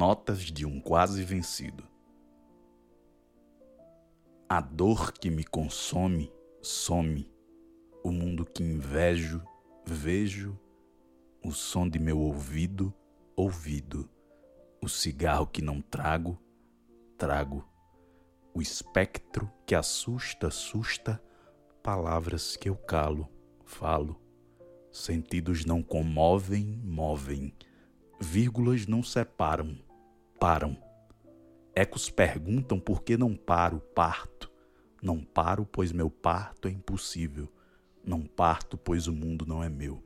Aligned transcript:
Notas 0.00 0.44
de 0.44 0.64
um 0.64 0.80
quase 0.80 1.22
vencido. 1.22 1.86
A 4.48 4.58
dor 4.58 5.12
que 5.12 5.28
me 5.28 5.44
consome, 5.44 6.32
some. 6.62 7.30
O 8.02 8.10
mundo 8.10 8.46
que 8.46 8.62
invejo, 8.62 9.42
vejo. 9.84 10.58
O 11.44 11.52
som 11.52 11.86
de 11.86 11.98
meu 11.98 12.18
ouvido, 12.18 12.94
ouvido. 13.36 14.08
O 14.82 14.88
cigarro 14.88 15.46
que 15.46 15.60
não 15.60 15.82
trago, 15.82 16.38
trago. 17.18 17.62
O 18.54 18.62
espectro 18.62 19.52
que 19.66 19.74
assusta, 19.74 20.46
assusta. 20.46 21.22
Palavras 21.82 22.56
que 22.56 22.70
eu 22.70 22.74
calo, 22.74 23.28
falo. 23.66 24.18
Sentidos 24.90 25.66
não 25.66 25.82
comovem, 25.82 26.80
movem 26.82 27.54
Vírgulas 28.22 28.86
não 28.86 29.02
separam, 29.02 29.78
param. 30.40 30.74
Ecos 31.74 32.08
perguntam 32.08 32.80
por 32.80 33.02
que 33.02 33.14
não 33.14 33.36
paro, 33.36 33.78
parto. 33.94 34.50
Não 35.02 35.22
paro, 35.22 35.66
pois 35.70 35.92
meu 35.92 36.10
parto 36.10 36.66
é 36.66 36.70
impossível. 36.70 37.52
Não 38.02 38.22
parto, 38.22 38.78
pois 38.78 39.06
o 39.06 39.12
mundo 39.12 39.44
não 39.46 39.62
é 39.62 39.68
meu. 39.68 40.02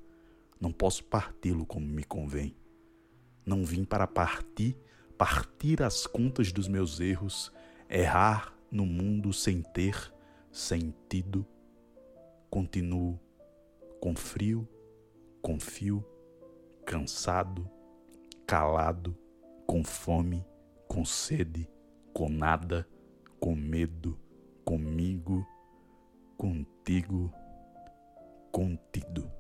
Não 0.61 0.73
posso 0.73 1.05
parti-lo 1.05 1.65
como 1.65 1.87
me 1.87 2.03
convém. 2.03 2.57
Não 3.47 3.65
vim 3.65 3.85
para 3.85 4.09
partir, 4.09 4.77
partir 5.17 5.81
as 5.85 6.05
contas 6.05 6.51
dos 6.51 6.67
meus 6.67 6.99
erros, 6.99 7.53
errar 7.89 8.53
no 8.73 8.85
mundo 8.85 9.33
sem 9.33 9.63
ter 9.63 10.13
sentido. 10.51 11.47
Continuo 12.51 13.21
com 14.01 14.17
frio, 14.17 14.67
confio, 15.41 16.05
cansado, 16.85 17.71
calado, 18.47 19.17
com 19.67 19.83
fome, 19.83 20.45
com 20.87 21.05
sede, 21.05 21.69
com 22.13 22.29
nada, 22.29 22.87
com 23.41 23.55
medo, 23.55 24.19
comigo, 24.65 25.47
contigo, 26.37 27.33
contido. 28.53 29.31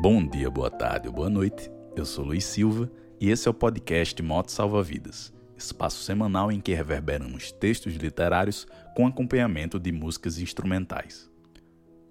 Bom 0.00 0.26
dia, 0.26 0.50
boa 0.50 0.70
tarde 0.70 1.08
ou 1.08 1.14
boa 1.14 1.30
noite. 1.30 1.70
Eu 1.96 2.04
sou 2.04 2.24
Luiz 2.24 2.44
Silva 2.44 2.90
e 3.20 3.30
esse 3.30 3.48
é 3.48 3.50
o 3.50 3.54
podcast 3.54 4.22
Moto 4.22 4.52
Salva 4.52 4.82
Vidas, 4.82 5.32
espaço 5.56 6.02
semanal 6.04 6.52
em 6.52 6.60
que 6.60 6.72
reverberamos 6.72 7.50
textos 7.50 7.94
literários 7.94 8.66
com 8.94 9.06
acompanhamento 9.06 9.80
de 9.80 9.90
músicas 9.90 10.38
instrumentais. 10.38 11.28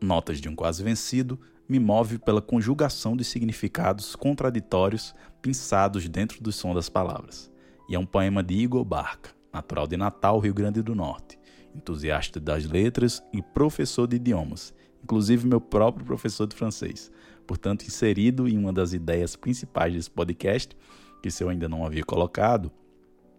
Notas 0.02 0.40
de 0.40 0.48
um 0.48 0.56
Quase 0.56 0.84
Vencido 0.84 1.40
me 1.68 1.80
move 1.80 2.18
pela 2.20 2.42
conjugação 2.42 3.18
de 3.18 3.24
significados 3.24 4.16
contraditórios 4.16 5.14
pensados 5.42 6.08
dentro 6.08 6.42
do 6.42 6.52
som 6.52 6.74
das 6.74 6.88
palavras. 6.88 7.52
E 7.90 7.96
é 7.96 8.00
um 8.00 8.06
poema 8.06 8.44
de 8.44 8.54
Igor 8.54 8.86
Barca, 8.86 9.32
natural 9.52 9.88
de 9.88 9.98
Natal, 9.98 10.40
Rio 10.40 10.54
Grande 10.54 10.82
do 10.82 10.96
Norte, 10.96 11.38
entusiasta 11.76 12.40
das 12.40 12.66
letras 12.66 13.22
e 13.34 13.42
professor 13.42 14.08
de 14.08 14.16
idiomas, 14.16 14.74
inclusive 15.04 15.48
meu 15.48 15.60
próprio 15.60 16.06
professor 16.06 16.48
de 16.48 16.56
francês, 16.56 17.12
portanto 17.46 17.86
inserido 17.86 18.48
em 18.48 18.58
uma 18.58 18.72
das 18.72 18.94
ideias 18.94 19.36
principais 19.36 19.94
desse 19.94 20.10
podcast, 20.10 20.76
que 21.22 21.32
se 21.32 21.44
eu 21.44 21.50
ainda 21.50 21.68
não 21.68 21.86
havia 21.86 22.04
colocado, 22.04 22.72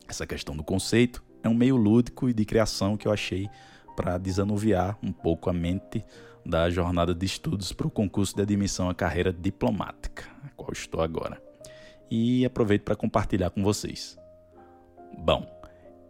essa 0.09 0.27
questão 0.27 0.56
do 0.56 0.65
conceito, 0.65 1.22
é 1.43 1.48
um 1.48 1.55
meio 1.55 1.77
lúdico 1.77 2.28
e 2.28 2.34
de 2.34 2.45
criação 2.45 2.97
que 2.97 3.06
eu 3.06 3.12
achei 3.12 3.48
para 3.99 4.17
desanuviar 4.17 4.97
um 5.03 5.11
pouco 5.11 5.51
a 5.51 5.53
mente 5.53 6.05
da 6.47 6.71
jornada 6.71 7.13
de 7.13 7.27
estudos 7.27 7.73
para 7.73 7.89
o 7.89 7.91
concurso 7.91 8.37
de 8.37 8.43
admissão 8.43 8.89
à 8.89 8.95
carreira 8.95 9.33
diplomática, 9.33 10.22
a 10.45 10.50
qual 10.50 10.71
estou 10.72 11.00
agora. 11.00 11.43
E 12.09 12.47
aproveito 12.47 12.84
para 12.84 12.95
compartilhar 12.95 13.50
com 13.50 13.61
vocês. 13.61 14.17
Bom, 15.19 15.45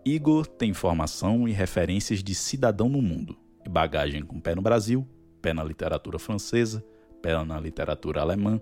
Igor 0.05 0.47
tem 0.47 0.75
formação 0.75 1.49
e 1.49 1.53
referências 1.53 2.23
de 2.23 2.35
cidadão 2.35 2.91
no 2.91 3.01
mundo, 3.01 3.39
e 3.65 3.71
bagagem 3.71 4.23
com 4.23 4.39
pé 4.39 4.55
no 4.55 4.61
Brasil, 4.61 5.09
pé 5.41 5.55
na 5.55 5.65
literatura 5.65 6.19
francesa, 6.19 6.85
pé 7.23 7.43
na 7.43 7.59
literatura 7.59 8.21
alemã, 8.21 8.61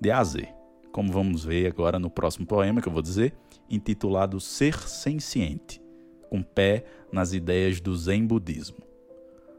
de 0.00 0.10
A 0.10 0.24
Z, 0.24 0.48
como 0.90 1.12
vamos 1.12 1.44
ver 1.44 1.68
agora 1.68 2.00
no 2.00 2.10
próximo 2.10 2.44
poema 2.44 2.82
que 2.82 2.88
eu 2.88 2.92
vou 2.92 3.00
dizer, 3.00 3.32
intitulado 3.70 4.40
Ser 4.40 4.76
Senciente, 4.88 5.80
com 6.28 6.42
pé 6.42 6.84
nas 7.12 7.32
ideias 7.32 7.80
do 7.80 7.96
Zen 7.96 8.26
Budismo. 8.26 8.78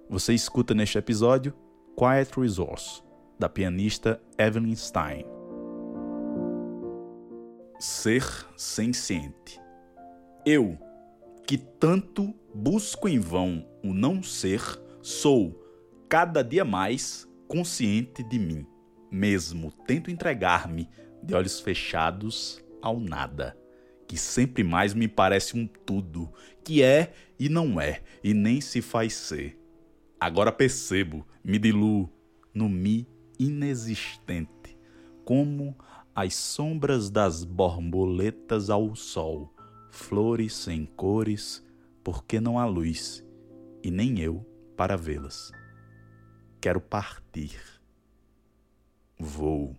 Você 0.10 0.34
escuta 0.34 0.74
neste 0.74 0.98
episódio 0.98 1.54
Quiet 1.98 2.40
Resource, 2.40 3.02
da 3.38 3.50
pianista 3.50 4.22
Evelyn 4.38 4.76
Stein. 4.76 5.26
Ser 7.80 8.24
senciente. 8.56 9.60
Eu, 10.46 10.78
que 11.46 11.58
tanto 11.58 12.34
busco 12.54 13.08
em 13.08 13.20
vão 13.20 13.68
o 13.84 13.94
não 13.94 14.24
ser, 14.24 14.62
sou, 15.02 15.64
cada 16.08 16.42
dia 16.42 16.64
mais, 16.64 17.28
consciente 17.48 18.24
de 18.24 18.40
mim. 18.40 18.66
Mesmo 19.12 19.72
tento 19.86 20.10
entregar-me 20.10 20.90
de 21.22 21.34
olhos 21.34 21.60
fechados 21.60 22.64
ao 22.82 23.00
nada, 23.00 23.58
que 24.08 24.18
sempre 24.18 24.64
mais 24.64 24.94
me 24.94 25.08
parece 25.08 25.58
um 25.58 25.68
tudo, 25.68 26.32
que 26.64 26.82
é 26.82 27.14
e 27.40 27.50
não 27.50 27.80
é, 27.80 28.02
e 28.24 28.34
nem 28.34 28.62
se 28.62 28.82
faz 28.82 29.14
ser 29.14 29.58
Agora 30.20 30.52
percebo, 30.52 31.28
me 31.44 31.60
diluo 31.60 32.10
no 32.52 32.68
mi 32.68 33.08
inexistente, 33.38 34.76
como 35.24 35.78
as 36.16 36.34
sombras 36.34 37.12
das 37.12 37.44
borboletas 37.44 38.72
ao 38.72 38.96
sol, 38.96 39.54
flores 39.92 40.56
sem 40.56 40.88
cores, 40.88 41.64
porque 42.04 42.40
não 42.40 42.58
há 42.58 42.66
luz, 42.66 43.24
e 43.84 43.92
nem 43.92 44.20
eu 44.20 44.44
para 44.76 44.98
vê-las. 44.98 45.52
Quero 46.60 46.82
partir. 46.82 47.62
Vou. 49.20 49.76